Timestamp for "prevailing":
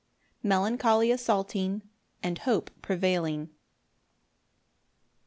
2.81-3.51